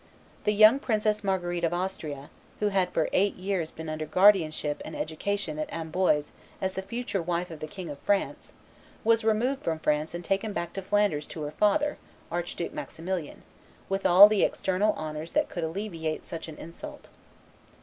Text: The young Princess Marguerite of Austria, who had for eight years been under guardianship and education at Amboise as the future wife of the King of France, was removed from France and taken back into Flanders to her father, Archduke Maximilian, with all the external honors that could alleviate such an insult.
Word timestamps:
The 0.45 0.51
young 0.51 0.79
Princess 0.79 1.23
Marguerite 1.23 1.63
of 1.63 1.75
Austria, 1.75 2.31
who 2.59 2.69
had 2.69 2.89
for 2.89 3.07
eight 3.13 3.35
years 3.35 3.69
been 3.69 3.87
under 3.87 4.07
guardianship 4.07 4.81
and 4.83 4.95
education 4.95 5.59
at 5.59 5.71
Amboise 5.71 6.31
as 6.59 6.73
the 6.73 6.81
future 6.81 7.21
wife 7.21 7.51
of 7.51 7.59
the 7.59 7.67
King 7.67 7.87
of 7.87 7.99
France, 7.99 8.53
was 9.03 9.23
removed 9.23 9.61
from 9.61 9.77
France 9.77 10.15
and 10.15 10.25
taken 10.25 10.53
back 10.53 10.69
into 10.69 10.81
Flanders 10.81 11.27
to 11.27 11.43
her 11.43 11.51
father, 11.51 11.99
Archduke 12.31 12.73
Maximilian, 12.73 13.43
with 13.89 14.03
all 14.03 14.27
the 14.27 14.41
external 14.41 14.93
honors 14.93 15.33
that 15.33 15.49
could 15.49 15.63
alleviate 15.63 16.25
such 16.25 16.47
an 16.47 16.57
insult. 16.57 17.07